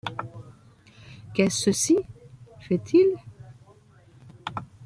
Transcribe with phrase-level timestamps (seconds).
[1.35, 1.99] Qu’est cecy?
[2.61, 3.17] feit-il.